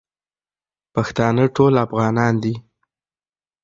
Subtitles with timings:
[0.93, 2.55] پښتانه ټول افغانان دي